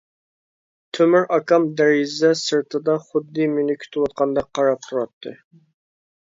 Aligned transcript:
تۆمۈر 0.97 1.27
ئاكام 1.35 1.67
دېرىزە 1.81 2.31
سىرتىدا 2.39 2.95
خۇددى 3.03 3.47
مېنى 3.53 3.77
كۈتۈۋاتقاندەك 3.85 4.49
قاراپ 4.61 4.89
تۇراتتى. 4.89 5.37